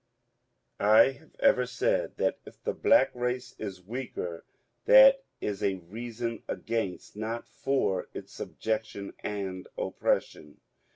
[0.79, 4.45] I have ever said that if the black race is weaker
[4.85, 10.59] that is a reason against, not for, its subjection and oppression.